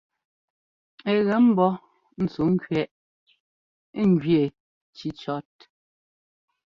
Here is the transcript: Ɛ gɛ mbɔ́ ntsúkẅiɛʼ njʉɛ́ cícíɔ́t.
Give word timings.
Ɛ 1.09 1.13
gɛ 1.25 1.35
mbɔ́ 1.47 1.71
ntsúkẅiɛʼ 2.23 2.89
njʉɛ́ 4.09 4.43
cícíɔ́t. 4.95 5.55